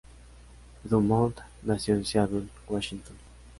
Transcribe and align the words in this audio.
Dumont 0.83 1.31
nació 1.61 1.93
en 1.93 2.03
Seattle, 2.05 2.47
Washington. 2.67 3.15